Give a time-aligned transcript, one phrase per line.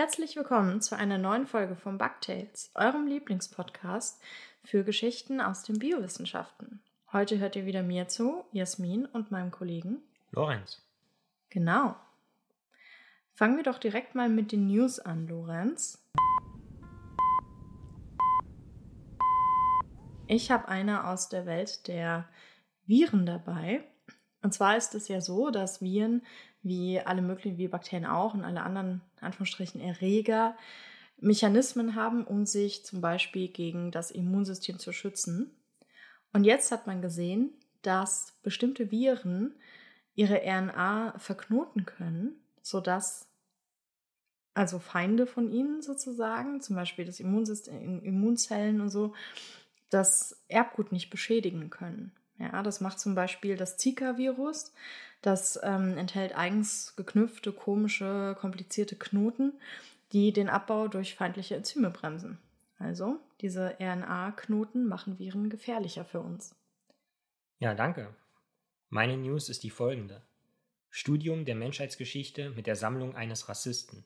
[0.00, 4.18] Herzlich willkommen zu einer neuen Folge von Bugtails, eurem Lieblingspodcast
[4.64, 6.80] für Geschichten aus den Biowissenschaften.
[7.12, 9.98] Heute hört ihr wieder mir zu, Jasmin und meinem Kollegen
[10.30, 10.80] Lorenz.
[11.50, 11.96] Genau.
[13.34, 16.02] Fangen wir doch direkt mal mit den News an, Lorenz.
[20.28, 22.26] Ich habe eine aus der Welt der
[22.86, 23.84] Viren dabei.
[24.40, 26.22] Und zwar ist es ja so, dass Viren,
[26.62, 30.56] wie alle möglichen, wie Bakterien auch und alle anderen, Anführungsstrichen, Erreger,
[31.18, 35.50] Mechanismen haben, um sich zum Beispiel gegen das Immunsystem zu schützen.
[36.32, 39.54] Und jetzt hat man gesehen, dass bestimmte Viren
[40.14, 43.28] ihre RNA verknoten können, sodass
[44.54, 49.14] also Feinde von ihnen sozusagen, zum Beispiel das Immunsystem, Immunzellen und so,
[49.88, 52.12] das Erbgut nicht beschädigen können.
[52.40, 54.72] Ja, das macht zum Beispiel das Zika-Virus.
[55.20, 59.52] Das ähm, enthält eigens geknüpfte, komische, komplizierte Knoten,
[60.12, 62.38] die den Abbau durch feindliche Enzyme bremsen.
[62.78, 66.54] Also, diese RNA-Knoten machen Viren gefährlicher für uns.
[67.58, 68.14] Ja, danke.
[68.88, 70.22] Meine News ist die folgende.
[70.88, 74.04] Studium der Menschheitsgeschichte mit der Sammlung eines Rassisten.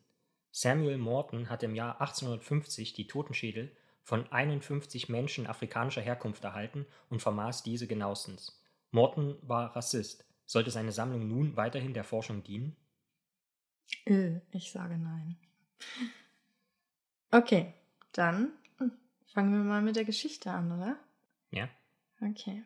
[0.51, 7.23] Samuel Morton hat im Jahr 1850 die Totenschädel von 51 Menschen afrikanischer Herkunft erhalten und
[7.23, 8.61] vermaß diese genauestens.
[8.91, 10.23] Morton war Rassist.
[10.45, 12.75] Sollte seine Sammlung nun weiterhin der Forschung dienen?
[14.05, 15.37] Äh, ich sage nein.
[17.31, 17.73] Okay,
[18.13, 18.53] dann
[19.33, 20.97] fangen wir mal mit der Geschichte an, oder?
[21.49, 21.67] Ja.
[22.21, 22.63] Okay.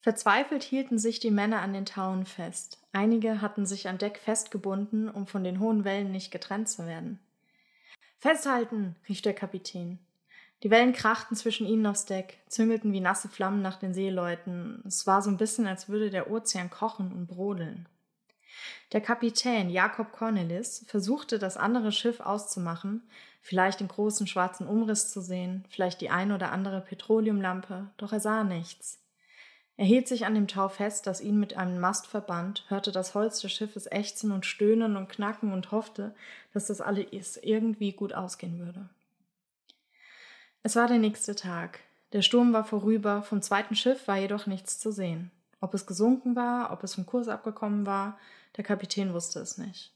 [0.00, 2.82] Verzweifelt hielten sich die Männer an den Tauen fest.
[2.92, 7.18] Einige hatten sich an Deck festgebunden, um von den hohen Wellen nicht getrennt zu werden.
[8.20, 9.98] Festhalten, rief der Kapitän.
[10.62, 14.84] Die Wellen krachten zwischen ihnen aufs Deck, züngelten wie nasse Flammen nach den Seeleuten.
[14.86, 17.88] Es war so ein bisschen, als würde der Ozean kochen und brodeln.
[18.92, 23.08] Der Kapitän Jakob Cornelis versuchte, das andere Schiff auszumachen,
[23.40, 28.20] vielleicht den großen schwarzen Umriss zu sehen, vielleicht die ein oder andere Petroleumlampe, doch er
[28.20, 28.98] sah nichts.
[29.80, 33.14] Er hielt sich an dem Tau fest, das ihn mit einem Mast verband, hörte das
[33.14, 36.14] Holz des Schiffes ächzen und stöhnen und knacken und hoffte,
[36.52, 38.90] dass das alles irgendwie gut ausgehen würde.
[40.62, 41.80] Es war der nächste Tag.
[42.12, 45.30] Der Sturm war vorüber, vom zweiten Schiff war jedoch nichts zu sehen.
[45.62, 48.18] Ob es gesunken war, ob es vom Kurs abgekommen war,
[48.58, 49.94] der Kapitän wusste es nicht.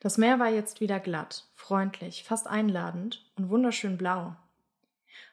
[0.00, 4.36] Das Meer war jetzt wieder glatt, freundlich, fast einladend und wunderschön blau.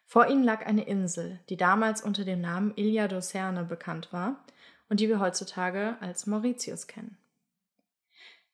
[0.09, 4.41] Vor ihnen lag eine Insel, die damals unter dem Namen Ilha d'Ocerne bekannt war
[4.87, 7.17] und die wir heutzutage als Mauritius kennen.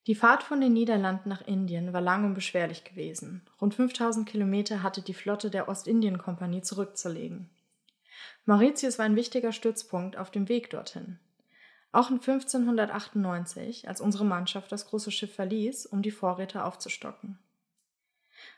[0.07, 3.43] Die Fahrt von den Niederlanden nach Indien war lang und beschwerlich gewesen.
[3.61, 7.51] Rund 5000 Kilometer hatte die Flotte der Ostindien-Kompanie zurückzulegen.
[8.45, 11.19] Mauritius war ein wichtiger Stützpunkt auf dem Weg dorthin.
[11.91, 17.37] Auch in 1598, als unsere Mannschaft das große Schiff verließ, um die Vorräte aufzustocken.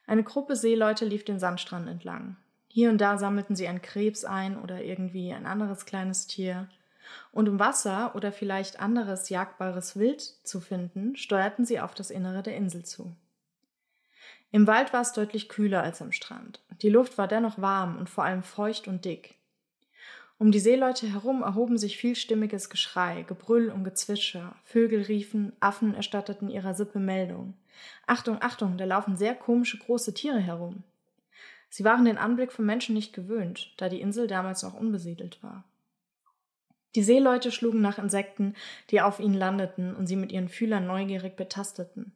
[0.07, 2.37] Eine Gruppe Seeleute lief den Sandstrand entlang.
[2.75, 6.67] Hier und da sammelten sie einen Krebs ein oder irgendwie ein anderes kleines Tier.
[7.31, 12.43] Und um Wasser oder vielleicht anderes jagbares Wild zu finden, steuerten sie auf das Innere
[12.43, 13.15] der Insel zu.
[14.51, 16.59] Im Wald war es deutlich kühler als am Strand.
[16.81, 19.35] Die Luft war dennoch warm und vor allem feucht und dick.
[20.37, 24.53] Um die Seeleute herum erhoben sich vielstimmiges Geschrei, Gebrüll und Gezwitscher.
[24.65, 27.53] Vögel riefen, Affen erstatteten ihrer Sippe Meldung.
[28.05, 30.83] Achtung, Achtung, da laufen sehr komische große Tiere herum.
[31.75, 35.65] Sie waren den Anblick von Menschen nicht gewöhnt, da die Insel damals noch unbesiedelt war.
[36.95, 38.55] Die Seeleute schlugen nach Insekten,
[38.91, 42.13] die auf ihnen landeten und sie mit ihren Fühlern neugierig betasteten,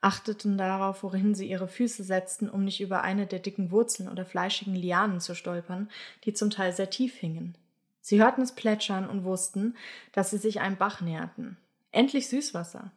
[0.00, 4.26] achteten darauf, worin sie ihre Füße setzten, um nicht über eine der dicken Wurzeln oder
[4.26, 5.88] fleischigen Lianen zu stolpern,
[6.24, 7.56] die zum Teil sehr tief hingen.
[8.00, 9.76] Sie hörten es plätschern und wussten,
[10.10, 11.58] dass sie sich einem Bach näherten.
[11.92, 12.90] Endlich Süßwasser.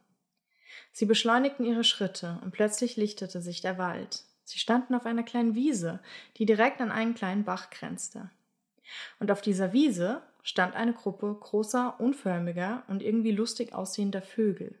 [0.90, 4.24] Sie beschleunigten ihre Schritte und plötzlich lichtete sich der Wald.
[4.50, 6.00] Sie standen auf einer kleinen Wiese,
[6.36, 8.30] die direkt an einen kleinen Bach grenzte.
[9.20, 14.74] Und auf dieser Wiese stand eine Gruppe großer, unförmiger und irgendwie lustig aussehender Vögel.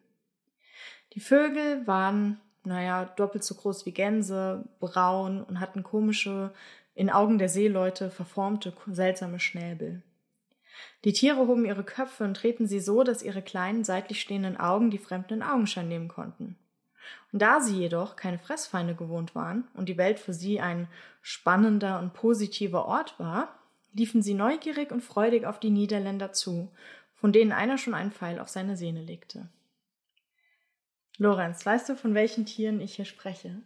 [1.12, 6.52] Die Vögel waren, naja, doppelt so groß wie Gänse, braun und hatten komische,
[6.96, 10.02] in Augen der Seeleute verformte, seltsame Schnäbel.
[11.04, 14.90] Die Tiere hoben ihre Köpfe und drehten sie so, dass ihre kleinen seitlich stehenden Augen
[14.90, 16.56] die Fremden in Augenschein nehmen konnten.
[17.32, 20.88] Und da sie jedoch keine Fressfeinde gewohnt waren und die Welt für sie ein
[21.22, 23.58] spannender und positiver Ort war,
[23.92, 26.70] liefen sie neugierig und freudig auf die Niederländer zu,
[27.14, 29.48] von denen einer schon einen Pfeil auf seine Sehne legte.
[31.18, 33.56] Lorenz, weißt du, von welchen Tieren ich hier spreche?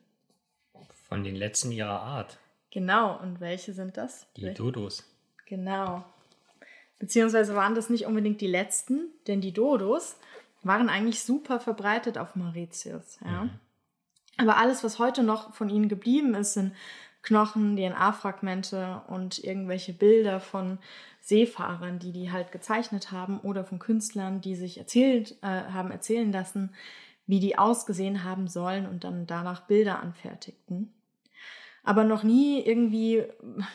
[1.09, 2.39] Von den letzten ihrer Art.
[2.73, 4.27] Genau, und welche sind das?
[4.37, 5.05] Die Dodos.
[5.47, 6.05] Genau.
[6.99, 10.17] Beziehungsweise waren das nicht unbedingt die letzten, denn die Dodos
[10.65, 13.19] waren eigentlich super verbreitet auf Mauritius.
[13.25, 13.45] Ja.
[13.45, 13.51] Mhm.
[14.37, 16.75] Aber alles, was heute noch von ihnen geblieben ist, sind
[17.23, 20.79] Knochen, DNA-Fragmente und irgendwelche Bilder von
[21.21, 26.31] Seefahrern, die die halt gezeichnet haben oder von Künstlern, die sich erzählt äh, haben erzählen
[26.31, 26.75] lassen,
[27.27, 30.93] wie die ausgesehen haben sollen und dann danach Bilder anfertigten.
[31.83, 33.25] Aber noch nie irgendwie,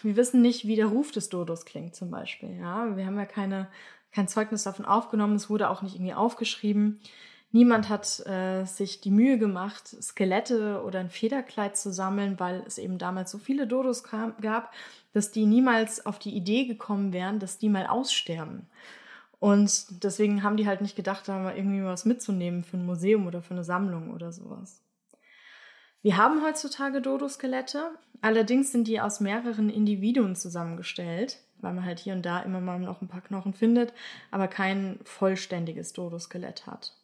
[0.01, 2.57] wir wissen nicht, wie der Ruf des Dodos klingt zum Beispiel.
[2.57, 3.67] Ja, wir haben ja keine,
[4.11, 6.99] kein Zeugnis davon aufgenommen, es wurde auch nicht irgendwie aufgeschrieben.
[7.51, 12.77] Niemand hat äh, sich die Mühe gemacht, Skelette oder ein Federkleid zu sammeln, weil es
[12.77, 14.71] eben damals so viele Dodos kam, gab,
[15.13, 18.67] dass die niemals auf die Idee gekommen wären, dass die mal aussterben.
[19.39, 23.25] Und deswegen haben die halt nicht gedacht, da mal irgendwie was mitzunehmen für ein Museum
[23.25, 24.83] oder für eine Sammlung oder sowas.
[26.01, 27.91] Wir haben heutzutage Dodo-Skelette,
[28.21, 32.79] allerdings sind die aus mehreren Individuen zusammengestellt, weil man halt hier und da immer mal
[32.79, 33.93] noch ein paar Knochen findet,
[34.31, 36.95] aber kein vollständiges Dodo-Skelett hat.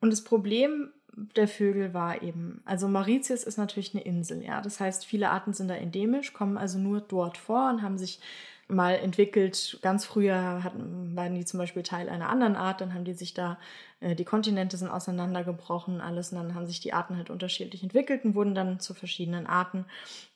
[0.00, 0.92] Und das Problem
[1.36, 4.60] der Vögel war eben, also Mauritius ist natürlich eine Insel, ja.
[4.60, 8.20] Das heißt, viele Arten sind da endemisch, kommen also nur dort vor und haben sich
[8.68, 9.78] mal entwickelt.
[9.82, 13.34] Ganz früher hatten, waren die zum Beispiel Teil einer anderen Art, dann haben die sich
[13.34, 13.58] da,
[14.00, 18.24] äh, die Kontinente sind auseinandergebrochen, alles, und dann haben sich die Arten halt unterschiedlich entwickelt
[18.24, 19.84] und wurden dann zu verschiedenen Arten.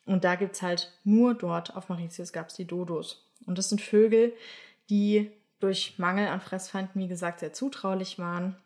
[0.06, 3.24] Und da gibt's halt nur dort, auf Mauritius gab's die Dodos.
[3.46, 4.32] Und das sind Vögel,
[4.90, 5.30] die
[5.60, 8.56] durch Mangel an Fressfeinden, wie gesagt, sehr zutraulich waren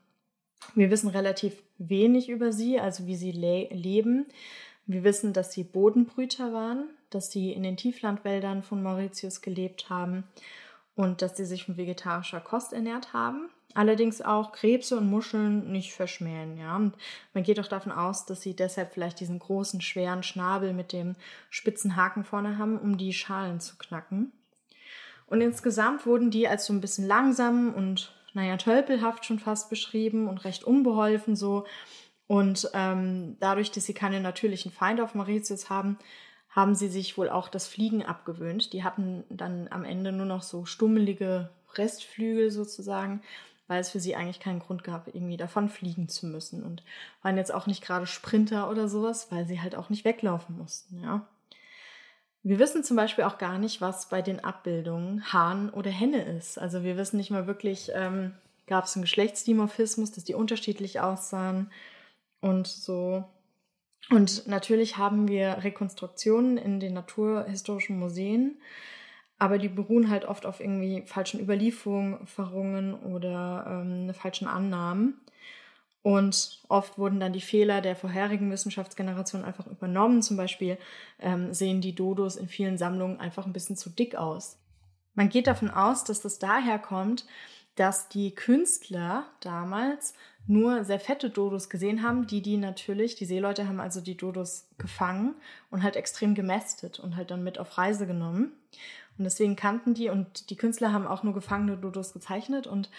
[0.74, 4.26] wir wissen relativ wenig über sie, also wie sie le leben.
[4.86, 10.25] Wir wissen, dass sie Bodenbrüter waren, dass sie in den Tieflandwäldern von Mauritius gelebt haben
[10.94, 13.50] und dass sie sich von vegetarischer Kost ernährt haben.
[13.75, 16.76] Allerdings auch Krebse und Muscheln nicht verschmähen, ja.
[16.76, 16.97] Und
[17.35, 21.14] man geht auch davon aus, dass sie deshalb vielleicht diesen großen, schweren Schnabel mit dem
[21.50, 24.32] spitzen Haken vorne haben, um die Schalen zu knacken.
[25.26, 30.29] Und insgesamt wurden die als so ein bisschen langsam und naja, tölpelhaft schon fast beschrieben
[30.29, 31.67] und recht unbeholfen so.
[32.26, 35.99] Und ähm, dadurch, dass sie keine natürlichen Feinde auf Mauritius haben,
[36.56, 38.73] haben sie sich wohl auch das Fliegen abgewöhnt.
[38.73, 43.23] Die hatten dann am Ende nur noch so stummelige Restflügel sozusagen,
[43.69, 46.64] weil es für sie eigentlich keinen Grund gab, irgendwie davon fliegen zu müssen.
[46.64, 46.82] Und
[47.20, 51.03] waren jetzt auch nicht gerade Sprinter oder sowas, weil sie halt auch nicht weglaufen mussten,
[51.03, 51.26] ja.
[52.43, 56.59] Wir wissen zum Beispiel auch gar nicht, was bei den Abbildungen Hahn oder Henne ist.
[56.59, 58.35] Also wir wissen nicht mal wirklich, ähm,
[58.69, 61.73] gab es einen Geschlechtsdimorphismus, dass die unterschiedlich aussahen
[62.41, 63.25] und so.
[64.11, 68.56] Und natürlich haben wir Rekonstruktionen in den naturhistorischen Museen,
[69.38, 75.20] aber die beruhen halt oft auf irgendwie falschen Überlieferungen oder ähm, falschen Annahmen.
[76.03, 80.23] Und oft wurden dann die Fehler der vorherigen Wissenschaftsgeneration einfach übernommen.
[80.23, 80.79] Zum Beispiel
[81.19, 84.56] ähm, sehen die Dodos in vielen Sammlungen einfach ein bisschen zu dick aus.
[85.17, 87.26] Man geht davon aus, dass das daher kommt,
[87.76, 90.14] dass die Künstler damals
[90.49, 94.69] nur sehr fette Dodos gesehen haben, die die natürlich, die Seeleute haben also die Dodos
[94.78, 95.34] gefangen
[95.70, 98.52] und halt extrem gemästet und halt dann mit auf Reise genommen.
[99.19, 102.90] Und deswegen kannten die und die Künstler haben auch nur gefangene Dodos gezeichnet und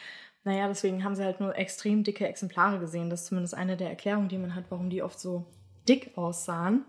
[0.44, 3.10] naja, deswegen haben sie halt nur extrem dicke Exemplare gesehen.
[3.10, 5.46] Das ist zumindest eine der Erklärungen, die man hat, warum die oft so
[5.88, 6.86] dick aussahen.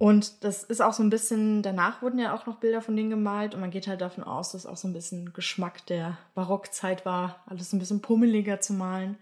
[0.00, 3.10] Und das ist auch so ein bisschen, danach wurden ja auch noch Bilder von denen
[3.10, 7.04] gemalt und man geht halt davon aus, dass auch so ein bisschen Geschmack der Barockzeit
[7.04, 9.18] war, alles ein bisschen pummeliger zu malen.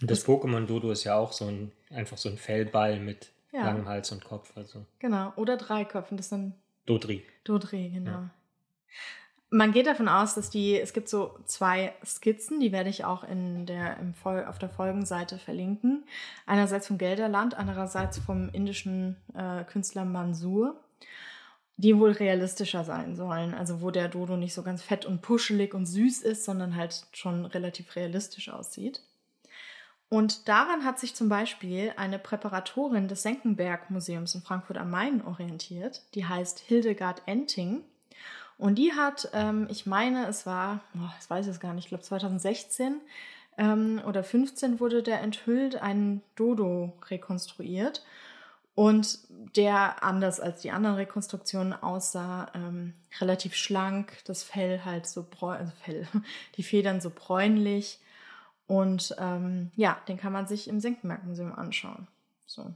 [0.00, 3.30] Und das, das Pokémon Dodo ist ja auch so ein, einfach so ein Fellball mit
[3.52, 3.64] ja.
[3.64, 4.50] langem Hals und Kopf.
[4.56, 4.84] Also.
[4.98, 6.54] Genau, oder drei Köpfen, das sind.
[6.84, 7.22] Dodri.
[7.44, 8.10] Dodri, genau.
[8.10, 8.30] Ja.
[9.50, 13.24] Man geht davon aus, dass die, es gibt so zwei Skizzen, die werde ich auch
[13.24, 14.12] in der, im
[14.46, 16.04] auf der Folgenseite verlinken.
[16.44, 20.78] Einerseits vom Gelderland, andererseits vom indischen äh, Künstler Mansur,
[21.78, 23.54] die wohl realistischer sein sollen.
[23.54, 27.06] Also wo der Dodo nicht so ganz fett und puschelig und süß ist, sondern halt
[27.12, 29.02] schon relativ realistisch aussieht.
[30.10, 35.24] Und daran hat sich zum Beispiel eine Präparatorin des Senckenberg Museums in Frankfurt am Main
[35.24, 36.02] orientiert.
[36.14, 37.82] Die heißt Hildegard Enting
[38.58, 41.88] und die hat, ähm, ich meine, es war, oh, ich weiß es gar nicht, ich
[41.88, 43.00] glaube 2016
[43.56, 48.04] ähm, oder 15 wurde der enthüllt, ein Dodo rekonstruiert.
[48.74, 49.18] Und
[49.56, 55.60] der, anders als die anderen Rekonstruktionen, aussah ähm, relativ schlank, das Fell halt so bräunlich,
[55.60, 56.08] also Fell,
[56.56, 58.00] die Federn so bräunlich.
[58.66, 62.06] Und ähm, ja, den kann man sich im Senckenberg-Museum anschauen.
[62.46, 62.72] So.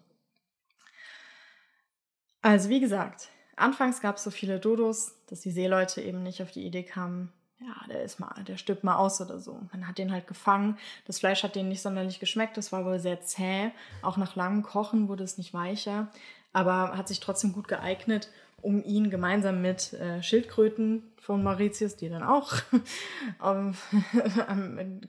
[2.41, 6.51] Also wie gesagt, Anfangs gab es so viele Dodos, dass die Seeleute eben nicht auf
[6.51, 7.33] die Idee kamen,
[7.67, 9.61] ja, der ist mal, der stirbt mal aus oder so.
[9.73, 10.79] Man hat den halt gefangen.
[11.07, 12.57] Das Fleisch hat denen nicht sonderlich geschmeckt.
[12.57, 13.71] Das war wohl sehr zäh.
[14.03, 16.09] Auch nach langem Kochen wurde es nicht weicher,
[16.53, 18.31] aber hat sich trotzdem gut geeignet,
[18.61, 22.53] um ihn gemeinsam mit äh, Schildkröten von Mauritius, die dann auch
[23.39, 23.75] am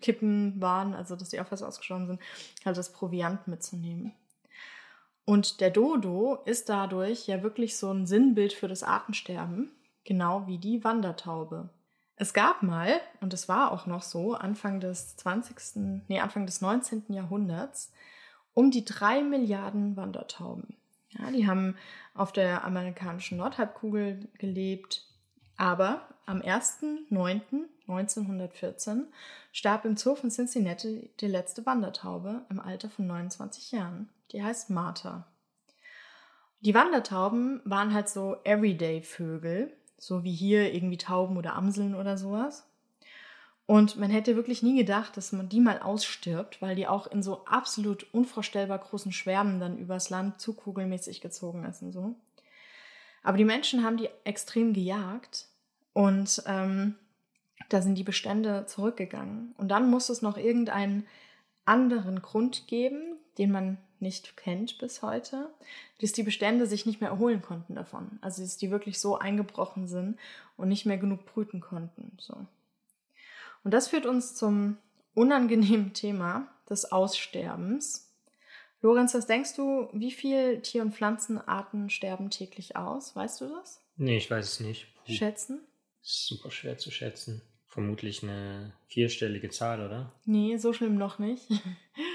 [0.01, 2.21] Kippen waren, also dass die auch fast ausgestorben sind,
[2.65, 4.13] halt das Proviant mitzunehmen.
[5.25, 9.71] Und der Dodo ist dadurch ja wirklich so ein Sinnbild für das Artensterben,
[10.03, 11.69] genau wie die Wandertaube.
[12.15, 16.61] Es gab mal, und es war auch noch so, Anfang des 20., nee, Anfang des
[16.61, 17.05] 19.
[17.09, 17.91] Jahrhunderts,
[18.53, 20.75] um die drei Milliarden Wandertauben.
[21.09, 21.75] Ja, die haben
[22.13, 25.07] auf der amerikanischen Nordhalbkugel gelebt,
[25.57, 29.05] aber am 1.9.1914
[29.51, 34.09] starb im Zoo von Cincinnati die letzte Wandertaube im Alter von 29 Jahren.
[34.31, 35.27] Die heißt Martha.
[36.61, 42.65] Die Wandertauben waren halt so Everyday-Vögel, so wie hier irgendwie Tauben oder Amseln oder sowas.
[43.65, 47.23] Und man hätte wirklich nie gedacht, dass man die mal ausstirbt, weil die auch in
[47.23, 52.15] so absolut unvorstellbar großen Schwärmen dann übers Land zukugelmäßig gezogen ist und so.
[53.23, 55.47] Aber die Menschen haben die extrem gejagt
[55.93, 56.95] und ähm,
[57.69, 59.53] da sind die Bestände zurückgegangen.
[59.57, 61.07] Und dann muss es noch irgendeinen
[61.65, 65.49] anderen Grund geben, den man nicht kennt bis heute,
[65.99, 68.19] dass die Bestände sich nicht mehr erholen konnten davon.
[68.21, 70.19] Also dass die wirklich so eingebrochen sind
[70.57, 72.15] und nicht mehr genug brüten konnten.
[72.19, 72.45] So.
[73.63, 74.77] Und das führt uns zum
[75.15, 78.11] unangenehmen Thema des Aussterbens.
[78.81, 83.15] Lorenz, was denkst du, wie viele Tier- und Pflanzenarten sterben täglich aus?
[83.15, 83.81] Weißt du das?
[83.95, 84.87] Nee, ich weiß es nicht.
[85.05, 85.13] Puh.
[85.13, 85.61] Schätzen?
[86.01, 87.41] Super schwer zu schätzen.
[87.65, 90.11] Vermutlich eine vierstellige Zahl, oder?
[90.25, 91.47] Nee, so schlimm noch nicht.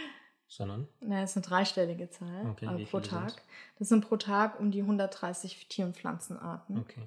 [0.48, 0.88] Sondern?
[1.00, 3.30] Na, es ist eine dreistellige Zahl okay, äh, pro Tag.
[3.30, 3.42] Sind's?
[3.78, 6.78] Das sind pro Tag um die 130 Tier- und Pflanzenarten.
[6.78, 7.06] Okay.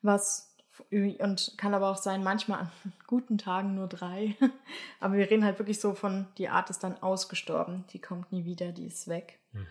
[0.00, 0.48] Was
[0.90, 2.72] und kann aber auch sein, manchmal an
[3.06, 4.36] guten Tagen nur drei.
[5.00, 8.44] aber wir reden halt wirklich so von, die Art ist dann ausgestorben, die kommt nie
[8.44, 9.38] wieder, die ist weg.
[9.52, 9.66] Mhm.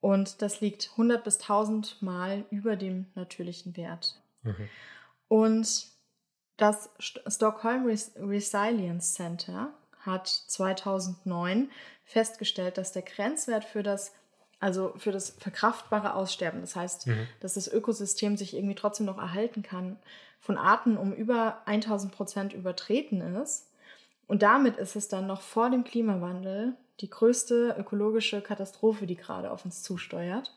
[0.00, 4.20] Und das liegt 100 bis 1000 Mal über dem natürlichen Wert.
[4.42, 4.68] Mhm.
[5.28, 5.86] Und
[6.56, 9.74] das Stockholm Resilience Center
[10.06, 11.70] hat 2009
[12.04, 14.12] festgestellt, dass der Grenzwert für das
[14.58, 17.28] also für das verkraftbare Aussterben, das heißt, mhm.
[17.40, 19.98] dass das Ökosystem sich irgendwie trotzdem noch erhalten kann,
[20.40, 23.70] von Arten um über 1000 Prozent übertreten ist.
[24.26, 29.50] Und damit ist es dann noch vor dem Klimawandel die größte ökologische Katastrophe, die gerade
[29.50, 30.54] auf uns zusteuert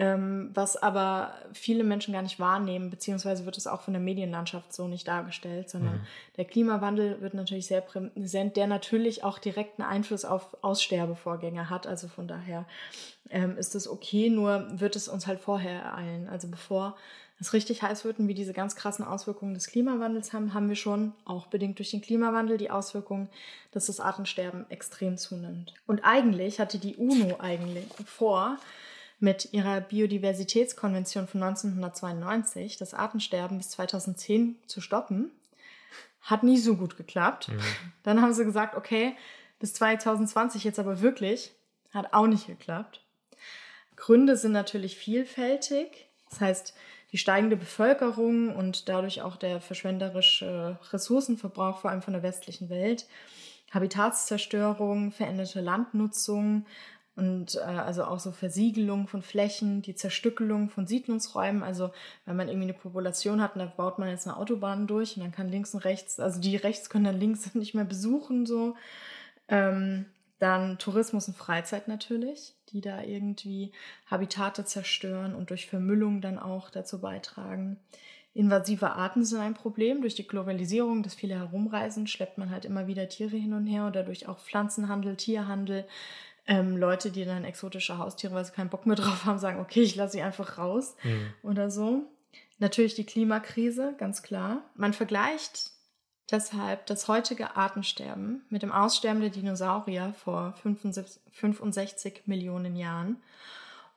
[0.00, 4.72] ähm, was aber viele Menschen gar nicht wahrnehmen, beziehungsweise wird es auch von der Medienlandschaft
[4.72, 6.06] so nicht dargestellt, sondern mhm.
[6.38, 11.86] der Klimawandel wird natürlich sehr präsent, der natürlich auch direkten Einfluss auf Aussterbevorgänge hat.
[11.86, 12.64] Also von daher
[13.28, 16.28] ähm, ist es okay, nur wird es uns halt vorher ereilen.
[16.30, 16.96] Also bevor
[17.38, 20.76] es richtig heiß wird und wir diese ganz krassen Auswirkungen des Klimawandels haben, haben wir
[20.76, 23.28] schon, auch bedingt durch den Klimawandel, die Auswirkungen,
[23.72, 25.74] dass das Artensterben extrem zunimmt.
[25.86, 28.56] Und eigentlich hatte die UNO eigentlich vor,
[29.20, 35.30] mit ihrer Biodiversitätskonvention von 1992 das Artensterben bis 2010 zu stoppen.
[36.22, 37.48] Hat nie so gut geklappt.
[37.48, 37.60] Mhm.
[38.02, 39.14] Dann haben sie gesagt, okay,
[39.58, 41.52] bis 2020 jetzt aber wirklich.
[41.92, 43.02] Hat auch nicht geklappt.
[43.96, 46.06] Gründe sind natürlich vielfältig.
[46.30, 46.74] Das heißt,
[47.12, 53.06] die steigende Bevölkerung und dadurch auch der verschwenderische Ressourcenverbrauch, vor allem von der westlichen Welt,
[53.72, 56.66] Habitatszerstörung, veränderte Landnutzung,
[57.20, 61.62] und äh, also auch so Versiegelung von Flächen, die Zerstückelung von Siedlungsräumen.
[61.62, 61.90] Also
[62.24, 65.22] wenn man irgendwie eine Population hat, und da baut man jetzt eine Autobahn durch und
[65.22, 68.74] dann kann links und rechts, also die rechts können dann links nicht mehr besuchen so.
[69.48, 70.06] Ähm,
[70.38, 73.72] dann Tourismus und Freizeit natürlich, die da irgendwie
[74.06, 77.78] Habitate zerstören und durch Vermüllung dann auch dazu beitragen.
[78.32, 80.00] Invasive Arten sind ein Problem.
[80.00, 83.86] Durch die Globalisierung, dass viele herumreisen, schleppt man halt immer wieder Tiere hin und her
[83.86, 85.84] oder durch auch Pflanzenhandel, Tierhandel
[86.46, 89.82] ähm, Leute, die dann exotische Haustiere, weil sie keinen Bock mehr drauf haben, sagen, okay,
[89.82, 91.32] ich lasse sie einfach raus mhm.
[91.42, 92.02] oder so.
[92.58, 94.62] Natürlich die Klimakrise, ganz klar.
[94.74, 95.70] Man vergleicht
[96.30, 100.54] deshalb das heutige Artensterben mit dem Aussterben der Dinosaurier vor
[101.32, 103.16] 65 Millionen Jahren.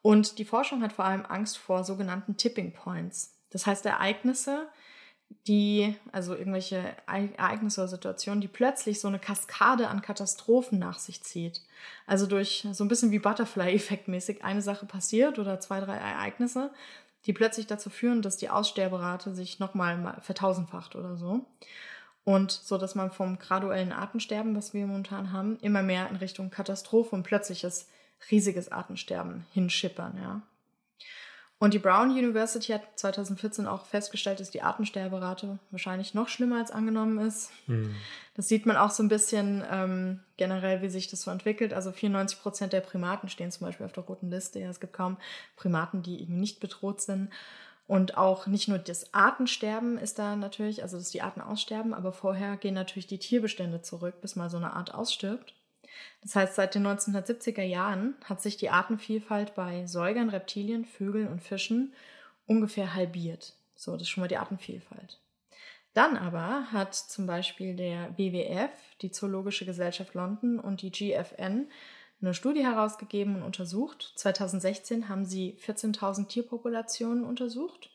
[0.01, 3.37] Und die Forschung hat vor allem Angst vor sogenannten Tipping Points.
[3.51, 4.67] Das heißt Ereignisse,
[5.47, 11.23] die, also irgendwelche Ereignisse oder Situationen, die plötzlich so eine Kaskade an Katastrophen nach sich
[11.23, 11.61] zieht.
[12.07, 16.71] Also durch so ein bisschen wie Butterfly-Effekt mäßig eine Sache passiert oder zwei, drei Ereignisse,
[17.25, 21.45] die plötzlich dazu führen, dass die Aussterberate sich nochmal vertausendfacht oder so.
[22.25, 26.49] Und so, dass man vom graduellen Artensterben, was wir momentan haben, immer mehr in Richtung
[26.49, 27.89] Katastrophe und plötzliches
[28.31, 30.41] riesiges Artensterben hinschippern, ja.
[31.63, 36.71] Und die Brown University hat 2014 auch festgestellt, dass die Artensterberate wahrscheinlich noch schlimmer als
[36.71, 37.51] angenommen ist.
[37.67, 37.95] Mhm.
[38.35, 41.73] Das sieht man auch so ein bisschen ähm, generell, wie sich das so entwickelt.
[41.73, 44.59] Also 94 Prozent der Primaten stehen zum Beispiel auf der roten Liste.
[44.59, 45.15] Ja, es gibt kaum
[45.55, 47.29] Primaten, die irgendwie nicht bedroht sind.
[47.87, 52.11] Und auch nicht nur das Artensterben ist da natürlich, also dass die Arten aussterben, aber
[52.11, 55.53] vorher gehen natürlich die Tierbestände zurück, bis mal so eine Art ausstirbt.
[56.21, 61.41] Das heißt, seit den 1970er Jahren hat sich die Artenvielfalt bei Säugern, Reptilien, Vögeln und
[61.41, 61.93] Fischen
[62.47, 63.55] ungefähr halbiert.
[63.75, 65.19] So, das ist schon mal die Artenvielfalt.
[65.93, 68.71] Dann aber hat zum Beispiel der WWF,
[69.01, 71.67] die Zoologische Gesellschaft London und die GFN
[72.21, 74.13] eine Studie herausgegeben und untersucht.
[74.15, 77.91] 2016 haben sie 14.000 Tierpopulationen untersucht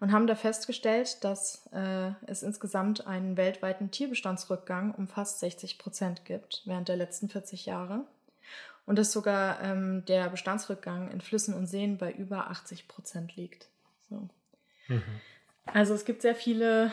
[0.00, 6.24] und haben da festgestellt, dass äh, es insgesamt einen weltweiten Tierbestandsrückgang um fast 60 Prozent
[6.24, 8.04] gibt während der letzten 40 Jahre.
[8.86, 13.68] Und dass sogar ähm, der Bestandsrückgang in Flüssen und Seen bei über 80 Prozent liegt.
[14.08, 14.28] So.
[14.88, 15.02] Mhm.
[15.66, 16.90] Also es gibt sehr viele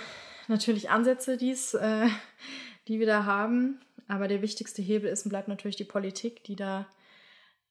[0.48, 2.08] natürlich Ansätze, die's, äh,
[2.88, 3.80] die wir da haben.
[4.08, 6.86] Aber der wichtigste Hebel ist und bleibt natürlich die Politik, die da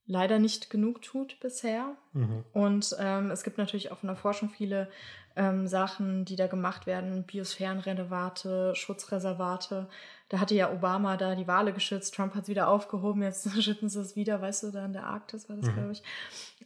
[0.07, 1.97] leider nicht genug tut bisher.
[2.13, 2.45] Mhm.
[2.53, 4.89] Und ähm, es gibt natürlich auch von der Forschung viele
[5.35, 9.89] ähm, Sachen, die da gemacht werden, Biosphärenreservate, Schutzreservate.
[10.29, 13.89] Da hatte ja Obama da die Wale geschützt, Trump hat es wieder aufgehoben, jetzt schütten
[13.89, 15.75] sie es wieder, weißt du, da in der Arktis war das, mhm.
[15.75, 16.03] glaube ich.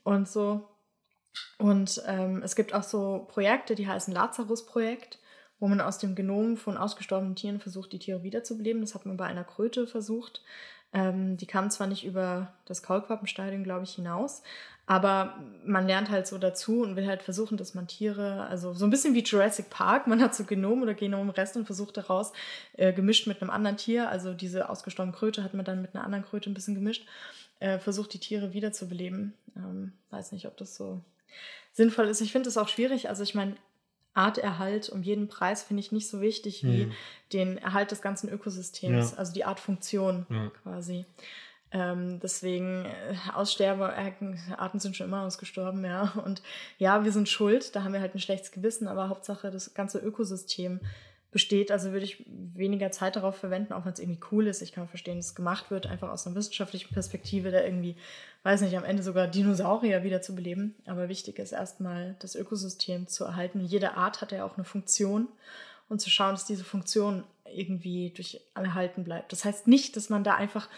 [0.04, 0.68] Und so.
[1.58, 5.18] Und ähm, es gibt auch so Projekte, die heißen Lazarus-Projekt
[5.60, 8.80] wo man aus dem Genom von ausgestorbenen Tieren versucht, die Tiere wiederzubeleben.
[8.80, 10.42] Das hat man bei einer Kröte versucht.
[10.92, 14.42] Ähm, die kam zwar nicht über das Kaulquappenstadium, glaube ich, hinaus,
[14.86, 18.84] aber man lernt halt so dazu und will halt versuchen, dass man Tiere, also so
[18.86, 22.32] ein bisschen wie Jurassic Park, man hat so Genom oder Genomrest und versucht daraus,
[22.72, 26.04] äh, gemischt mit einem anderen Tier, also diese ausgestorbene Kröte hat man dann mit einer
[26.04, 27.06] anderen Kröte ein bisschen gemischt,
[27.60, 29.34] äh, versucht die Tiere wiederzubeleben.
[29.56, 31.00] Ähm, weiß nicht, ob das so
[31.72, 32.20] sinnvoll ist.
[32.20, 33.08] Ich finde es auch schwierig.
[33.08, 33.54] Also ich meine,
[34.14, 36.92] Arterhalt um jeden Preis finde ich nicht so wichtig wie hm.
[37.32, 39.16] den Erhalt des ganzen Ökosystems, ja.
[39.18, 40.50] also die Artfunktion ja.
[40.62, 41.06] quasi.
[41.72, 44.36] Ähm, deswegen äh, Aussterbearten
[44.74, 46.12] sind schon immer ausgestorben, ja.
[46.24, 46.42] Und
[46.78, 49.98] ja, wir sind schuld, da haben wir halt ein schlechtes Gewissen, aber Hauptsache das ganze
[49.98, 50.80] Ökosystem
[51.30, 51.70] besteht.
[51.70, 54.62] Also würde ich weniger Zeit darauf verwenden, auch wenn es irgendwie cool ist.
[54.62, 57.96] Ich kann verstehen, dass es gemacht wird, einfach aus einer wissenschaftlichen Perspektive, da irgendwie,
[58.42, 60.74] weiß nicht, am Ende sogar Dinosaurier wieder zu beleben.
[60.86, 63.60] Aber wichtig ist erstmal, das Ökosystem zu erhalten.
[63.60, 65.28] Jede Art hat ja auch eine Funktion
[65.88, 69.32] und zu schauen, dass diese Funktion irgendwie durch erhalten bleibt.
[69.32, 70.68] Das heißt nicht, dass man da einfach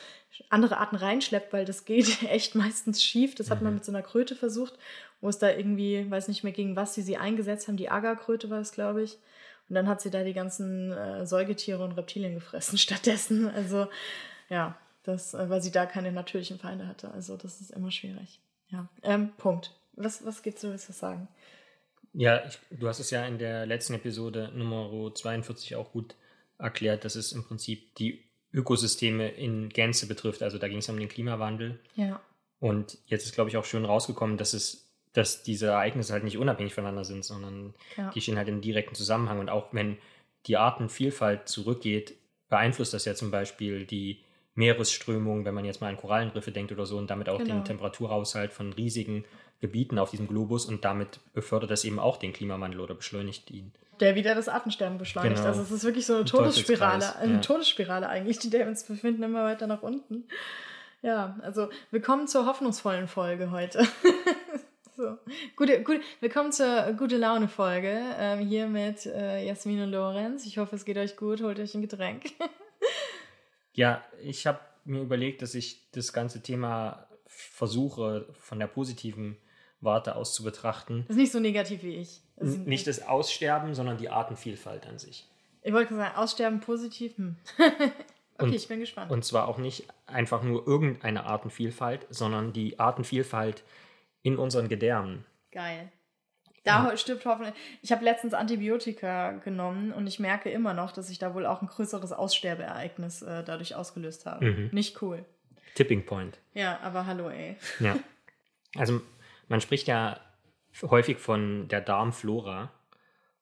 [0.48, 3.34] andere Arten reinschleppt, weil das geht echt meistens schief.
[3.34, 3.78] Das hat man mhm.
[3.78, 4.78] mit so einer Kröte versucht,
[5.20, 7.76] wo es da irgendwie, weiß nicht mehr gegen was sie sie eingesetzt haben.
[7.76, 9.18] Die Agarkröte war es, glaube ich.
[9.72, 13.48] Und dann hat sie da die ganzen äh, Säugetiere und Reptilien gefressen stattdessen.
[13.48, 13.86] Also
[14.50, 17.10] ja, das, äh, weil sie da keine natürlichen Feinde hatte.
[17.10, 18.38] Also das ist immer schwierig.
[18.68, 19.74] Ja, ähm, Punkt.
[19.94, 21.26] Was, was gibt's, du willst du sagen?
[22.12, 26.16] Ja, ich, du hast es ja in der letzten Episode Nummer 42 auch gut
[26.58, 30.42] erklärt, dass es im Prinzip die Ökosysteme in Gänze betrifft.
[30.42, 31.80] Also da ging es um den Klimawandel.
[31.94, 32.20] Ja.
[32.60, 36.38] Und jetzt ist, glaube ich, auch schön rausgekommen, dass es dass diese Ereignisse halt nicht
[36.38, 38.10] unabhängig voneinander sind, sondern ja.
[38.10, 39.38] die stehen halt in direkten Zusammenhang.
[39.40, 39.98] Und auch wenn
[40.46, 42.14] die Artenvielfalt zurückgeht,
[42.48, 44.20] beeinflusst das ja zum Beispiel die
[44.54, 47.54] Meeresströmung, wenn man jetzt mal an Korallenriffe denkt oder so, und damit auch genau.
[47.54, 49.24] den Temperaturhaushalt von riesigen
[49.60, 53.72] Gebieten auf diesem Globus und damit befördert das eben auch den Klimawandel oder beschleunigt ihn.
[54.00, 55.36] Der wieder das Artensterben beschleunigt.
[55.36, 55.48] Genau.
[55.48, 57.40] Also es ist wirklich so eine Todesspirale, eine ja.
[57.40, 60.24] Todesspirale eigentlich, die der uns befinden, immer weiter nach unten.
[61.02, 63.86] Ja, also willkommen zur hoffnungsvollen Folge heute.
[65.02, 65.18] So.
[65.56, 70.46] Gute, gute, willkommen zur Gute Laune Folge ähm, hier mit äh, Jasmin und Lorenz.
[70.46, 71.42] Ich hoffe, es geht euch gut.
[71.42, 72.26] Holt euch ein Getränk.
[73.72, 79.38] ja, ich habe mir überlegt, dass ich das ganze Thema versuche von der positiven
[79.80, 81.00] Warte aus zu betrachten.
[81.08, 82.20] Das ist nicht so negativ wie ich.
[82.36, 85.28] Das nicht das Aussterben, sondern die Artenvielfalt an sich.
[85.62, 87.16] Ich wollte sagen, Aussterben positiv.
[87.16, 87.34] Hm.
[87.58, 87.92] okay,
[88.38, 89.10] und, ich bin gespannt.
[89.10, 93.64] Und zwar auch nicht einfach nur irgendeine Artenvielfalt, sondern die Artenvielfalt
[94.22, 95.24] in unseren Gedärmen.
[95.50, 95.90] Geil.
[96.64, 96.96] Da ja.
[96.96, 97.54] stirbt hoffentlich.
[97.82, 101.60] Ich habe letztens Antibiotika genommen und ich merke immer noch, dass ich da wohl auch
[101.60, 104.44] ein größeres Aussterbeereignis äh, dadurch ausgelöst habe.
[104.44, 104.70] Mhm.
[104.72, 105.24] Nicht cool.
[105.74, 106.38] Tipping Point.
[106.54, 107.56] Ja, aber hallo, ey.
[107.80, 107.96] Ja.
[108.76, 109.00] Also,
[109.48, 110.20] man spricht ja
[110.82, 112.70] häufig von der Darmflora.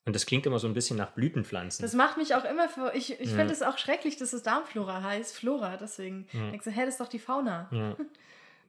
[0.06, 1.82] Und das klingt immer so ein bisschen nach Blütenpflanzen.
[1.82, 2.92] Das macht mich auch immer für.
[2.94, 3.36] Ich, ich ja.
[3.36, 5.36] finde es auch schrecklich, dass es Darmflora heißt.
[5.36, 6.26] Flora, deswegen.
[6.32, 6.50] Ja.
[6.50, 7.68] Denkst du, hä, das ist doch die Fauna.
[7.70, 7.96] Ja.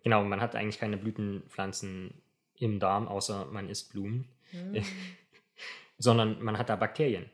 [0.04, 2.14] Genau, man hat eigentlich keine Blütenpflanzen
[2.56, 4.78] im Darm, außer man isst Blumen, mm.
[5.98, 7.30] sondern man hat da Bakterien.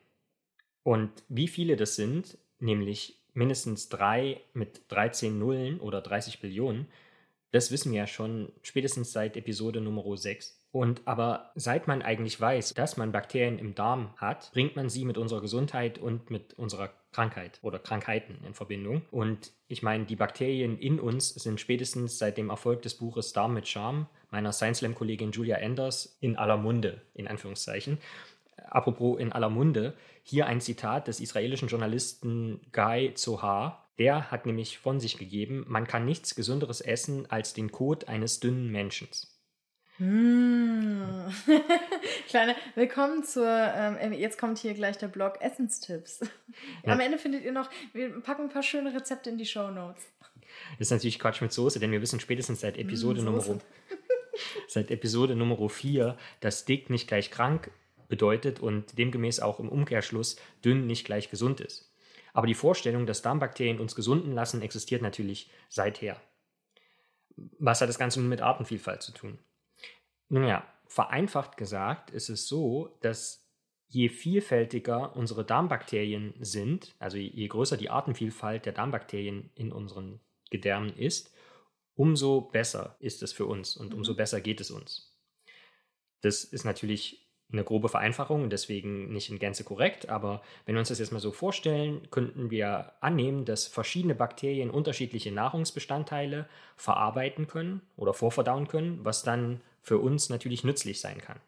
[0.84, 6.88] Und wie viele das sind, nämlich mindestens drei mit 13 Nullen oder 30 Billionen,
[7.52, 10.58] das wissen wir ja schon spätestens seit Episode Nummer 6.
[10.72, 15.06] Und aber seit man eigentlich weiß, dass man Bakterien im Darm hat, bringt man sie
[15.06, 19.02] mit unserer Gesundheit und mit unserer Krankheit oder Krankheiten in Verbindung.
[19.10, 23.56] Und ich meine, die Bakterien in uns sind spätestens seit dem Erfolg des Buches Darm
[23.56, 27.98] mit Charme meiner Science Slam Kollegin Julia Enders in aller Munde, in Anführungszeichen.
[28.70, 33.90] Apropos in aller Munde, hier ein Zitat des israelischen Journalisten Guy Zohar.
[33.98, 38.42] Der hat nämlich von sich gegeben, man kann nichts Gesünderes essen als den Kot eines
[38.42, 39.08] dünnen Menschen.
[40.00, 41.34] Mmh.
[42.28, 46.22] Kleine, willkommen zur, ähm, jetzt kommt hier gleich der Blog Essenstipps.
[46.84, 46.94] Ja.
[46.94, 50.02] Am Ende findet ihr noch, wir packen ein paar schöne Rezepte in die Show Notes.
[50.80, 53.44] Das ist natürlich Quatsch mit Soße, denn wir wissen spätestens seit Episode mmh, Nummer
[54.68, 57.70] seit Episode Nummer 4, dass dick nicht gleich krank
[58.08, 61.94] bedeutet und demgemäß auch im Umkehrschluss dünn nicht gleich gesund ist.
[62.34, 66.20] Aber die Vorstellung, dass Darmbakterien uns gesunden lassen, existiert natürlich seither.
[67.60, 69.38] Was hat das Ganze nun mit Artenvielfalt zu tun?
[70.30, 73.46] Nun ja, vereinfacht gesagt ist es so, dass
[73.88, 80.96] je vielfältiger unsere Darmbakterien sind, also je größer die Artenvielfalt der Darmbakterien in unseren Gedärmen
[80.98, 81.34] ist,
[81.96, 84.18] umso besser ist es für uns und umso mhm.
[84.18, 85.18] besser geht es uns.
[86.22, 90.90] Das ist natürlich eine grobe Vereinfachung, deswegen nicht in Gänze korrekt, aber wenn wir uns
[90.90, 97.82] das jetzt mal so vorstellen, könnten wir annehmen, dass verschiedene Bakterien unterschiedliche Nahrungsbestandteile verarbeiten können
[97.96, 101.40] oder vorverdauen können, was dann für uns natürlich nützlich sein kann.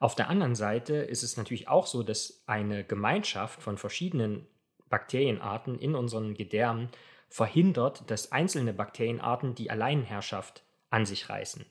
[0.00, 4.46] Auf der anderen Seite ist es natürlich auch so, dass eine Gemeinschaft von verschiedenen
[4.88, 6.88] Bakterienarten in unseren Gedärmen
[7.28, 11.64] verhindert, dass einzelne Bakterienarten die Alleinherrschaft an sich reißen.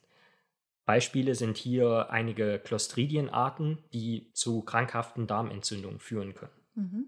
[0.91, 6.51] Beispiele sind hier einige Clostridienarten, die zu krankhaften Darmentzündungen führen können.
[6.75, 7.05] Mhm.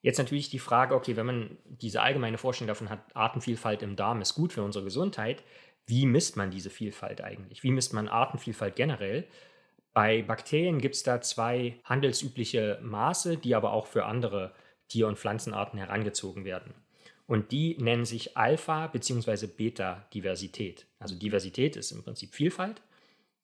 [0.00, 4.22] Jetzt natürlich die Frage, okay, wenn man diese allgemeine Vorstellung davon hat, Artenvielfalt im Darm
[4.22, 5.44] ist gut für unsere Gesundheit,
[5.86, 7.62] wie misst man diese Vielfalt eigentlich?
[7.62, 9.28] Wie misst man Artenvielfalt generell?
[9.92, 14.54] Bei Bakterien gibt es da zwei handelsübliche Maße, die aber auch für andere
[14.88, 16.72] Tier- und Pflanzenarten herangezogen werden.
[17.32, 19.46] Und die nennen sich Alpha- bzw.
[19.46, 20.84] Beta-Diversität.
[20.98, 22.82] Also Diversität ist im Prinzip Vielfalt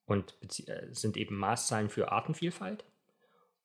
[0.04, 0.34] und
[0.66, 2.84] äh, sind eben Maßzahlen für Artenvielfalt.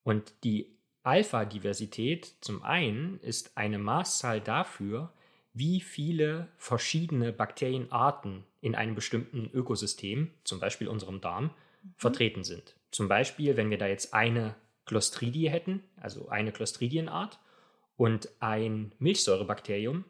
[0.02, 5.12] Und die Alpha-Diversität zum einen ist eine Maßzahl dafür,
[5.52, 11.44] wie viele verschiedene Bakterienarten in einem bestimmten Ökosystem, zum Beispiel unserem Darm,
[11.84, 11.96] mhm.
[11.98, 12.78] vertreten sind.
[12.92, 14.56] Zum Beispiel, wenn wir da jetzt eine
[14.86, 17.40] Clostridie hätten, also eine Clostridienart,
[17.96, 20.06] und ein Milchsäurebakterium,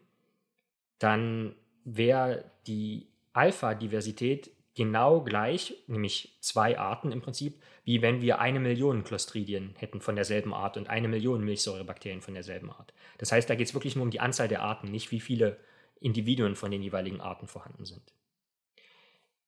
[0.98, 1.54] dann
[1.84, 9.04] wäre die Alpha-Diversität genau gleich, nämlich zwei Arten im Prinzip, wie wenn wir eine Million
[9.04, 12.92] Clostridien hätten von derselben Art und eine Million Milchsäurebakterien von derselben Art.
[13.18, 15.58] Das heißt, da geht es wirklich nur um die Anzahl der Arten, nicht wie viele
[16.00, 18.12] Individuen von den jeweiligen Arten vorhanden sind.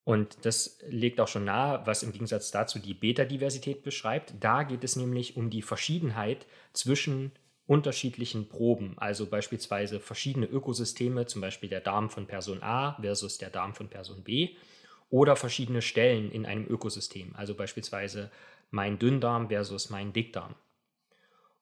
[0.04, 4.34] Und das legt auch schon nahe, was im Gegensatz dazu die Beta-Diversität beschreibt.
[4.38, 7.32] Da geht es nämlich um die Verschiedenheit zwischen
[7.66, 13.50] unterschiedlichen Proben, also beispielsweise verschiedene Ökosysteme, zum Beispiel der Darm von Person A versus der
[13.50, 14.56] Darm von Person B,
[15.10, 18.30] oder verschiedene Stellen in einem Ökosystem, also beispielsweise
[18.70, 20.54] mein Dünndarm versus mein Dickdarm.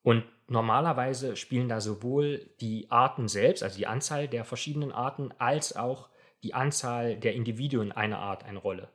[0.02, 5.74] Und normalerweise spielen da sowohl die Arten selbst, also die Anzahl der verschiedenen Arten, als
[5.76, 6.10] auch
[6.42, 8.90] die Anzahl der Individuen einer Art eine Rolle.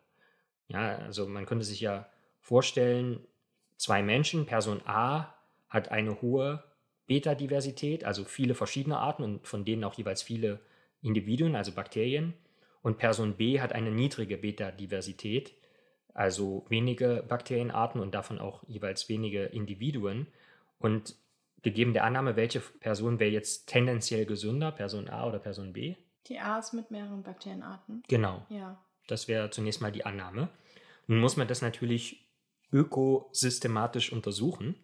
[0.67, 2.07] Ja, also man könnte sich ja
[2.41, 3.25] vorstellen,
[3.77, 5.33] zwei Menschen, Person A
[5.67, 6.63] hat eine hohe
[7.09, 10.59] Beta-Diversität, also viele verschiedene Arten und von denen auch jeweils viele
[11.01, 12.35] Individuen, also Bakterien.
[12.83, 15.55] Und Person B hat eine niedrige Beta-Diversität,
[16.13, 20.27] also wenige Bakterienarten und davon auch jeweils wenige Individuen.
[20.77, 21.15] Und
[21.63, 25.95] gegeben der Annahme, welche Person wäre jetzt tendenziell gesünder, Person A oder Person B?
[26.27, 28.03] Die A ist mit mehreren Bakterienarten.
[28.07, 28.45] Genau.
[28.49, 28.77] Ja.
[29.07, 30.49] Das wäre zunächst mal die Annahme.
[31.07, 32.29] Nun muss man das natürlich
[32.71, 34.75] ökosystematisch untersuchen.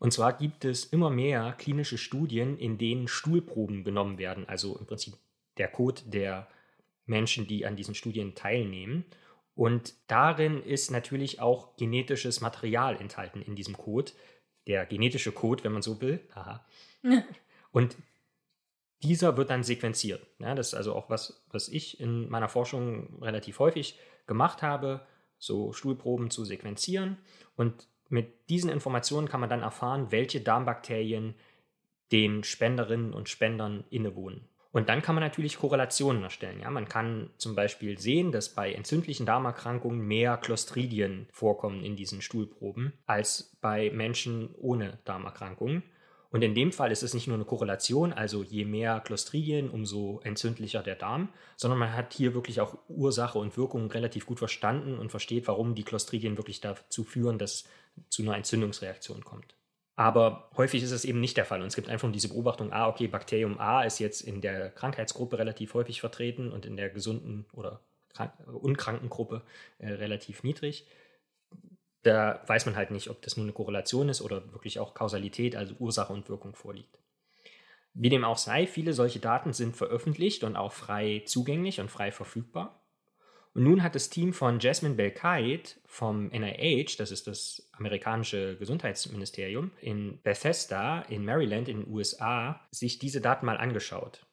[0.00, 4.86] Und zwar gibt es immer mehr klinische Studien, in denen Stuhlproben genommen werden, also im
[4.86, 5.14] Prinzip
[5.58, 6.48] der Code der
[7.04, 9.04] Menschen, die an diesen Studien teilnehmen.
[9.54, 14.12] Und darin ist natürlich auch genetisches Material enthalten in diesem Code,
[14.66, 16.26] der genetische Code, wenn man so will.
[16.32, 16.64] Aha.
[17.70, 17.94] Und
[19.02, 20.26] dieser wird dann sequenziert.
[20.38, 25.06] Ja, das ist also auch was, was ich in meiner Forschung relativ häufig gemacht habe,
[25.36, 27.18] so Stuhlproben zu sequenzieren.
[27.54, 31.34] Und mit diesen Informationen kann man dann erfahren, welche Darmbakterien
[32.12, 34.48] den Spenderinnen und Spendern innewohnen.
[34.72, 36.60] Und dann kann man natürlich Korrelationen erstellen.
[36.60, 36.70] Ja?
[36.70, 42.92] Man kann zum Beispiel sehen, dass bei entzündlichen Darmerkrankungen mehr Clostridien vorkommen in diesen Stuhlproben
[43.06, 45.82] als bei Menschen ohne Darmerkrankungen.
[46.30, 50.20] Und in dem Fall ist es nicht nur eine Korrelation, also je mehr Clostridien, umso
[50.22, 54.98] entzündlicher der Darm, sondern man hat hier wirklich auch Ursache und Wirkung relativ gut verstanden
[54.98, 57.64] und versteht, warum die Clostridien wirklich dazu führen, dass
[58.08, 59.56] zu einer Entzündungsreaktion kommt.
[59.96, 61.60] Aber häufig ist es eben nicht der Fall.
[61.60, 65.38] Und es gibt einfach diese Beobachtung, ah, okay, Bakterium A ist jetzt in der Krankheitsgruppe
[65.38, 67.80] relativ häufig vertreten und in der gesunden oder
[68.46, 69.42] unkranken Gruppe
[69.78, 70.86] äh, relativ niedrig.
[72.02, 75.54] Da weiß man halt nicht, ob das nur eine Korrelation ist oder wirklich auch Kausalität,
[75.54, 76.98] also Ursache und Wirkung vorliegt.
[77.92, 82.12] Wie dem auch sei, viele solche Daten sind veröffentlicht und auch frei zugänglich und frei
[82.12, 82.80] verfügbar.
[83.52, 89.72] Und nun hat das Team von Jasmine Belkait vom NIH, das ist das amerikanische Gesundheitsministerium,
[89.80, 94.24] in Bethesda in Maryland in den USA, sich diese Daten mal angeschaut.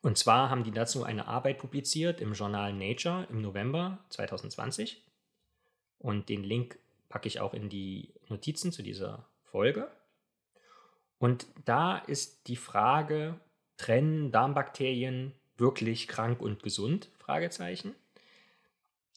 [0.00, 5.02] Und zwar haben die dazu eine Arbeit publiziert im Journal Nature im November 2020.
[6.04, 9.90] Und den Link packe ich auch in die Notizen zu dieser Folge.
[11.16, 13.40] Und da ist die Frage,
[13.78, 17.08] trennen Darmbakterien wirklich krank und gesund?
[17.16, 17.94] Fragezeichen.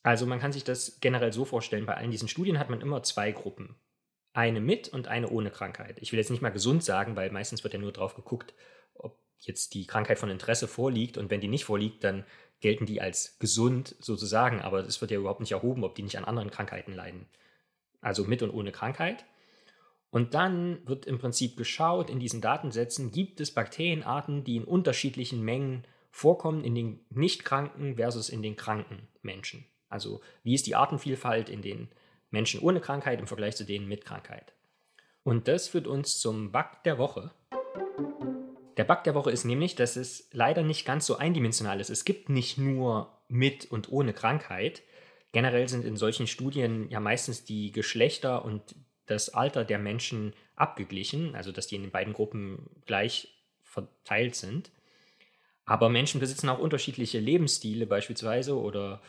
[0.01, 3.03] Also man kann sich das generell so vorstellen, bei allen diesen Studien hat man immer
[3.03, 3.75] zwei Gruppen.
[4.31, 5.97] Eine mit und eine ohne Krankheit.
[5.99, 8.53] Ich will jetzt nicht mal gesund sagen, weil meistens wird ja nur drauf geguckt,
[8.93, 12.23] ob jetzt die Krankheit von Interesse vorliegt und wenn die nicht vorliegt, dann
[12.59, 16.17] gelten die als gesund sozusagen, aber es wird ja überhaupt nicht erhoben, ob die nicht
[16.17, 17.27] an anderen Krankheiten leiden.
[18.01, 19.25] Also mit und ohne Krankheit.
[20.09, 25.43] Und dann wird im Prinzip geschaut in diesen Datensätzen, gibt es Bakterienarten, die in unterschiedlichen
[25.43, 29.65] Mengen vorkommen in den nicht kranken versus in den kranken Menschen.
[29.89, 31.89] Also wie ist die Artenvielfalt in den
[32.31, 34.53] Menschen ohne Krankheit im Vergleich zu denen mit Krankheit.
[35.23, 37.31] Und das führt uns zum Bug der Woche.
[38.77, 41.89] Der Bug der Woche ist nämlich, dass es leider nicht ganz so eindimensional ist.
[41.89, 44.83] Es gibt nicht nur mit und ohne Krankheit.
[45.31, 48.75] Generell sind in solchen Studien ja meistens die Geschlechter und
[49.07, 53.29] das Alter der Menschen abgeglichen, also dass die in den beiden Gruppen gleich
[53.63, 54.71] verteilt sind.
[55.65, 59.01] Aber Menschen besitzen auch unterschiedliche Lebensstile beispielsweise oder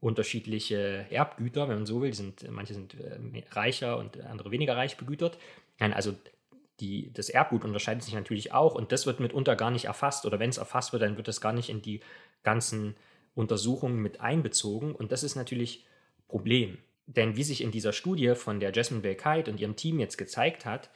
[0.00, 2.14] unterschiedliche Erbgüter, wenn man so will.
[2.14, 5.38] Sind, manche sind äh, reicher und andere weniger reich begütert.
[5.78, 6.14] Nein, also
[6.80, 10.38] die, das Erbgut unterscheidet sich natürlich auch und das wird mitunter gar nicht erfasst oder
[10.38, 12.00] wenn es erfasst wird, dann wird das gar nicht in die
[12.42, 12.96] ganzen
[13.34, 15.86] Untersuchungen mit einbezogen und das ist natürlich
[16.28, 16.78] Problem.
[17.06, 20.64] Denn wie sich in dieser Studie von der Jasmine Belkite und ihrem Team jetzt gezeigt
[20.64, 20.90] hat,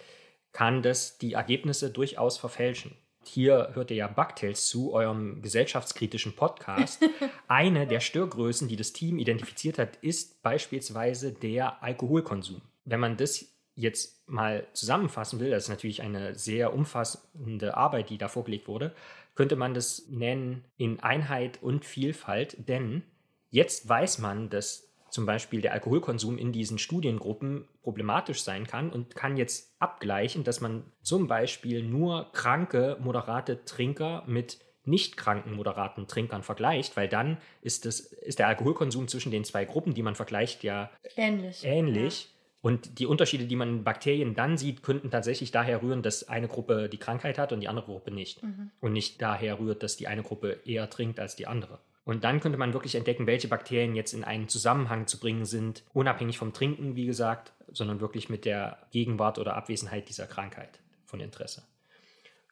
[0.52, 2.96] kann das die Ergebnisse durchaus verfälschen.
[3.24, 7.02] Hier hört ihr ja Bugtails zu, eurem gesellschaftskritischen Podcast.
[7.48, 12.60] Eine der Störgrößen, die das Team identifiziert hat, ist beispielsweise der Alkoholkonsum.
[12.84, 18.18] Wenn man das jetzt mal zusammenfassen will, das ist natürlich eine sehr umfassende Arbeit, die
[18.18, 18.94] da vorgelegt wurde,
[19.34, 23.02] könnte man das nennen in Einheit und Vielfalt, denn
[23.50, 29.14] jetzt weiß man, dass zum Beispiel der Alkoholkonsum in diesen Studiengruppen problematisch sein kann und
[29.14, 36.06] kann jetzt abgleichen, dass man zum Beispiel nur kranke, moderate Trinker mit nicht kranken, moderaten
[36.08, 40.14] Trinkern vergleicht, weil dann ist, das, ist der Alkoholkonsum zwischen den zwei Gruppen, die man
[40.14, 41.64] vergleicht, ja ähnlich.
[41.64, 42.24] ähnlich.
[42.24, 42.33] Ja.
[42.64, 46.48] Und die Unterschiede, die man in Bakterien dann sieht, könnten tatsächlich daher rühren, dass eine
[46.48, 48.42] Gruppe die Krankheit hat und die andere Gruppe nicht.
[48.42, 48.70] Mhm.
[48.80, 51.80] Und nicht daher rührt, dass die eine Gruppe eher trinkt als die andere.
[52.06, 55.82] Und dann könnte man wirklich entdecken, welche Bakterien jetzt in einen Zusammenhang zu bringen sind,
[55.92, 61.20] unabhängig vom Trinken, wie gesagt, sondern wirklich mit der Gegenwart oder Abwesenheit dieser Krankheit von
[61.20, 61.64] Interesse.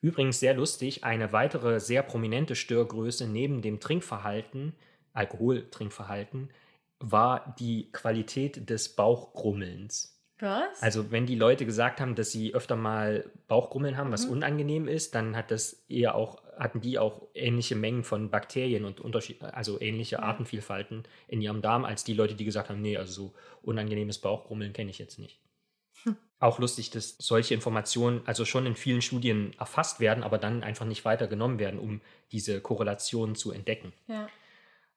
[0.03, 4.75] Übrigens sehr lustig, eine weitere sehr prominente Störgröße neben dem Trinkverhalten,
[5.15, 6.51] Alkoholtrinkverhalten,
[7.03, 10.13] war die Qualität des Bauchgrummelns.
[10.43, 10.83] Was?
[10.83, 14.33] Also wenn die Leute gesagt haben, dass sie öfter mal Bauchgrummeln haben, was mhm.
[14.33, 19.01] unangenehm ist, dann hat das eher auch, hatten die auch ähnliche Mengen von Bakterien und
[19.01, 20.23] Unterschied, also ähnliche ja.
[20.23, 24.73] Artenvielfalten in ihrem Darm, als die Leute, die gesagt haben, nee, also so unangenehmes Bauchgrummeln
[24.73, 25.39] kenne ich jetzt nicht.
[26.03, 26.17] Hm.
[26.41, 30.87] Auch lustig, dass solche Informationen also schon in vielen Studien erfasst werden, aber dann einfach
[30.87, 32.01] nicht weitergenommen werden, um
[32.33, 33.93] diese Korrelation zu entdecken.
[34.09, 34.29] Ja.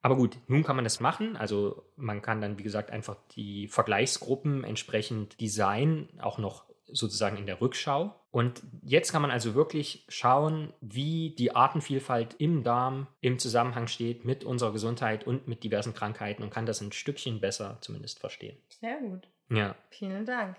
[0.02, 1.36] Aber gut, nun kann man das machen.
[1.36, 7.46] Also man kann dann, wie gesagt, einfach die Vergleichsgruppen entsprechend designen, auch noch sozusagen in
[7.46, 8.14] der Rückschau.
[8.30, 14.24] Und jetzt kann man also wirklich schauen, wie die Artenvielfalt im Darm im Zusammenhang steht
[14.24, 18.56] mit unserer Gesundheit und mit diversen Krankheiten und kann das ein Stückchen besser zumindest verstehen.
[18.68, 19.26] Sehr gut.
[19.48, 19.74] Ja.
[19.90, 20.56] Vielen Dank.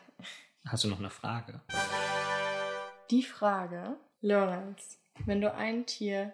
[0.66, 1.62] Hast du noch eine Frage?
[3.12, 6.34] Die Frage, Lorenz, wenn du ein Tier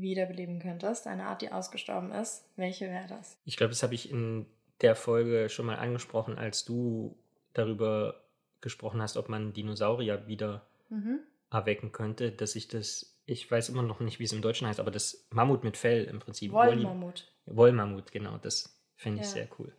[0.00, 3.38] wiederbeleben könntest, eine Art, die ausgestorben ist, welche wäre das?
[3.44, 4.46] Ich glaube, das habe ich in
[4.80, 7.16] der Folge schon mal angesprochen, als du
[7.52, 8.24] darüber
[8.60, 11.20] gesprochen hast, ob man Dinosaurier wieder mhm.
[11.50, 14.80] erwecken könnte, dass ich das, ich weiß immer noch nicht, wie es im Deutschen heißt,
[14.80, 16.52] aber das Mammut mit Fell im Prinzip.
[16.52, 17.30] Wollmammut.
[17.46, 19.32] Wollmammut, genau, das finde ich ja.
[19.32, 19.72] sehr cool.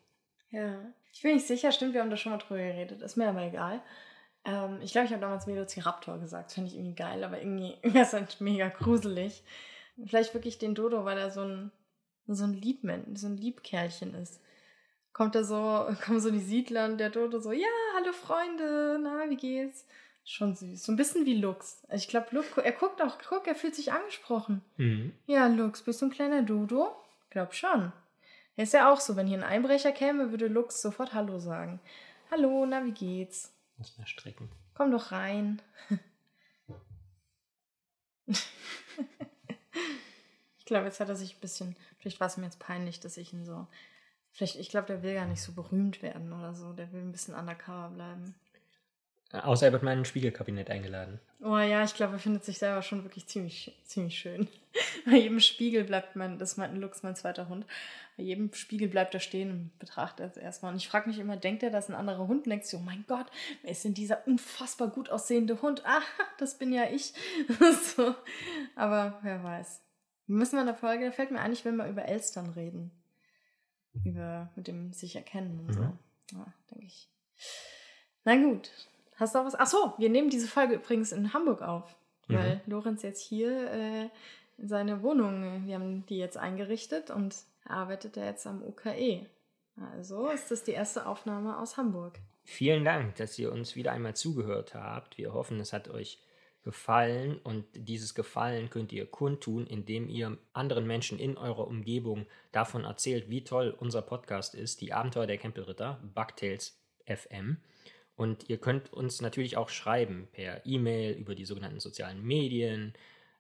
[0.52, 3.30] Ja, ich bin nicht sicher, stimmt, wir haben da schon mal drüber geredet, ist mir
[3.30, 3.82] aber egal.
[4.46, 8.06] Ähm, ich glaube, ich habe damals Velociraptor gesagt, finde ich irgendwie geil, aber irgendwie wäre
[8.06, 9.44] es halt mega gruselig.
[10.06, 11.72] Vielleicht wirklich den Dodo, weil er so ein,
[12.28, 14.42] so ein Liebman, so ein Liebkerlchen ist.
[15.12, 19.30] Kommt er so, kommen so die Siedler und der Dodo so, ja, hallo Freunde, na,
[19.30, 19.86] wie geht's?
[20.26, 20.86] Schon süß.
[20.86, 21.84] So ein bisschen wie Lux.
[21.90, 22.28] Also ich glaube,
[22.64, 24.62] er guckt auch, guck, er fühlt sich angesprochen.
[24.78, 25.14] Mhm.
[25.28, 26.96] Ja, Lux, bist du ein kleiner Dodo?
[27.30, 27.92] Glaub schon.
[28.56, 31.80] Er ist ja auch so, wenn hier ein Einbrecher käme, würde Lux sofort Hallo sagen.
[32.32, 33.54] Hallo, na, wie geht's?
[33.78, 34.50] Muss mal strecken.
[34.76, 35.62] Komm doch rein.
[38.28, 38.36] ich
[40.74, 41.76] glaube, jetzt hat er sich ein bisschen.
[42.00, 43.68] Vielleicht war es mir jetzt peinlich, dass ich ihn so.
[44.32, 46.74] Vielleicht, ich glaube, der will gar nicht so berühmt werden oder so.
[46.74, 48.34] Der will ein bisschen undercover bleiben.
[49.32, 51.20] Außer er wird mal in ein Spiegelkabinett eingeladen.
[51.42, 54.48] Oh ja, ich glaube, er findet sich selber schon wirklich ziemlich, ziemlich schön.
[55.06, 57.66] Bei jedem Spiegel bleibt mein, das ist mein Lux, mein zweiter Hund.
[58.18, 60.72] Bei jedem Spiegel bleibt er stehen und betrachtet es erstmal.
[60.72, 62.46] Und ich frage mich immer, denkt er, dass ein anderer Hund?
[62.46, 63.28] Und denkt sich, oh mein Gott,
[63.62, 65.84] wer ist denn dieser unfassbar gut aussehende Hund?
[65.86, 66.02] Ah,
[66.40, 67.14] das bin ja ich.
[67.96, 68.16] so.
[68.76, 69.82] Aber wer weiß.
[70.34, 72.90] Wir müssen in der Folge, da fällt mir ein, ich will mal über Elstern reden.
[74.04, 75.82] Über, mit dem sich erkennen und so.
[75.82, 76.00] Mhm.
[76.32, 77.08] Ja, denke ich.
[78.24, 78.72] Na gut,
[79.18, 79.54] Hast du auch was?
[79.54, 81.96] Ach so, wir nehmen diese Folge übrigens in Hamburg auf,
[82.30, 82.34] Mhm.
[82.34, 84.10] weil Lorenz jetzt hier äh,
[84.58, 89.28] seine Wohnung, äh, wir haben die jetzt eingerichtet und arbeitet er jetzt am UKE.
[89.94, 92.18] Also ist das die erste Aufnahme aus Hamburg.
[92.44, 95.20] Vielen Dank, dass ihr uns wieder einmal zugehört habt.
[95.20, 96.18] Wir hoffen, es hat euch
[96.64, 102.86] gefallen und dieses Gefallen könnt ihr kundtun, indem ihr anderen Menschen in eurer Umgebung davon
[102.86, 107.58] erzählt, wie toll unser Podcast ist, die Abenteuer der Campbellritter, Bugtails FM.
[108.16, 112.94] Und ihr könnt uns natürlich auch schreiben per E-Mail über die sogenannten sozialen Medien.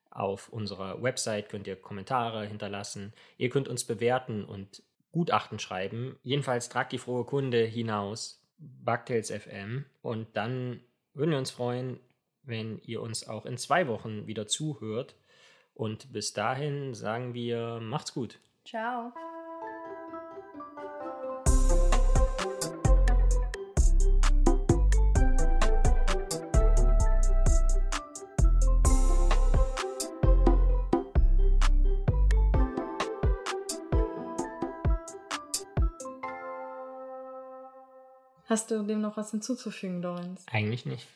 [0.10, 3.14] Auf unserer Website könnt ihr Kommentare hinterlassen.
[3.38, 6.18] Ihr könnt uns bewerten und Gutachten schreiben.
[6.24, 9.86] Jedenfalls tragt die frohe Kunde hinaus, Bugtails FM.
[10.02, 10.82] Und dann
[11.14, 12.00] würden wir uns freuen,
[12.44, 15.16] wenn ihr uns auch in zwei Wochen wieder zuhört.
[15.74, 18.40] Und bis dahin sagen wir, macht's gut.
[18.66, 19.12] Ciao.
[38.46, 40.46] Hast du dem noch was hinzuzufügen, Lorenz?
[40.52, 41.08] Eigentlich nicht.